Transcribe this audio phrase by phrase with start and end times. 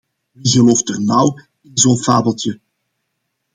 [0.33, 1.27] Wie gelooft er nou
[1.67, 2.53] in zo’n fabeltje?